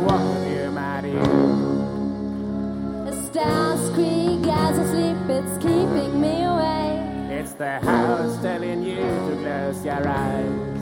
[0.00, 1.24] want you, my dear.
[3.26, 7.30] Stars creak as I sleep, it's keeping me awake.
[7.38, 10.80] It's the house telling you to close your eyes.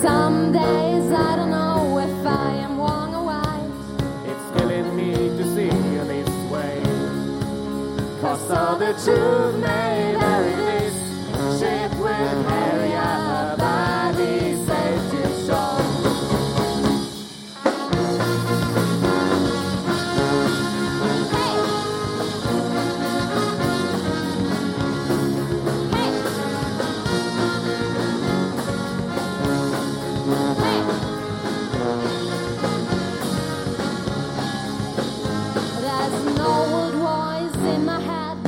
[0.00, 3.72] Some days I don't know if I am wrong or right.
[4.30, 6.82] It's killing me to see you this way.
[8.20, 10.94] Cause all the truth may vary this
[11.58, 12.89] ship will carry.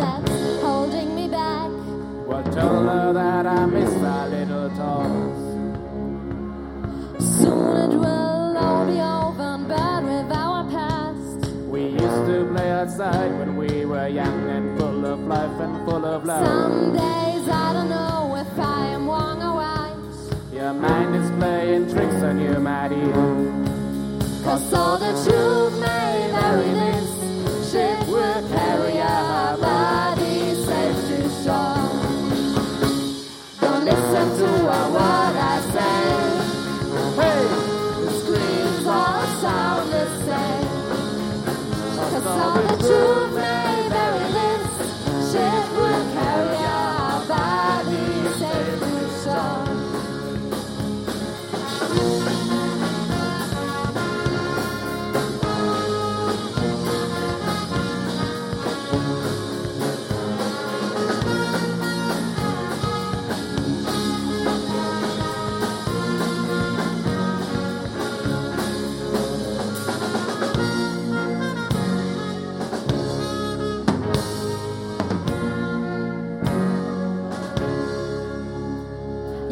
[0.02, 1.70] That's holding me back.
[2.28, 5.40] Well, tell her that I miss our little talks.
[7.38, 11.40] Soon it will all be over and bad with our past.
[11.74, 16.04] We used to play outside when we were young and full of life and full
[16.04, 16.46] of love.
[16.46, 19.96] Some days I don't know if I am wrong or right.
[20.52, 23.62] Your mind is playing tricks on you, my dear.
[24.44, 25.41] Cause all the truth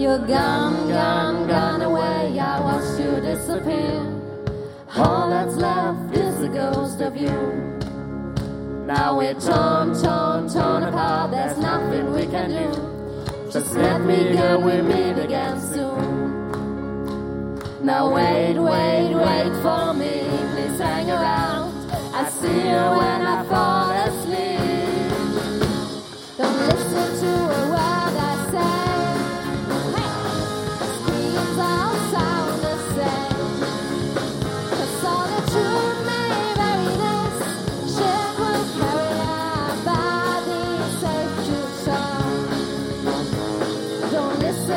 [0.00, 2.38] You're gone, gone, gone away.
[2.40, 4.00] I watched you disappear.
[4.96, 7.28] All that's left is a ghost of you.
[8.86, 11.32] Now we're torn, torn, torn apart.
[11.32, 13.52] There's nothing we can do.
[13.52, 14.58] Just let me go.
[14.58, 17.58] We'll meet again soon.
[17.84, 20.24] Now wait, wait, wait for me.
[20.54, 21.74] Please hang around.
[22.14, 23.79] I see you when I fall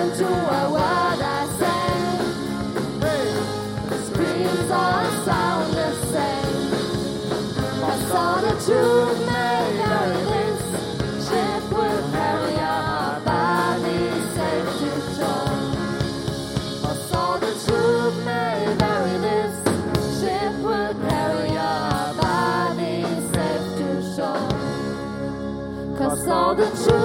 [0.04, 1.88] To a word I say.
[4.06, 6.74] Screams all sound the same.
[8.42, 9.20] the truth
[10.30, 10.62] this
[11.28, 15.58] ship will carry our bodies safe to shore.
[17.40, 18.18] The truth
[19.22, 19.56] this
[20.20, 24.54] ship will carry our bodies safe to shore.
[25.98, 27.03] Cause all the truth